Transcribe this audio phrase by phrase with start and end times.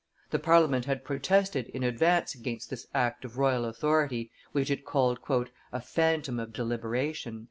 [0.31, 5.19] The Parliament had protested in advance against this act of royal authority, which it called
[5.71, 7.39] "a phantom of deliberation."